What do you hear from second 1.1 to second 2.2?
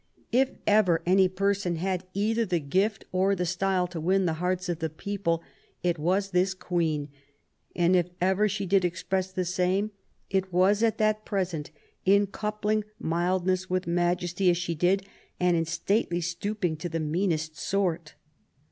person had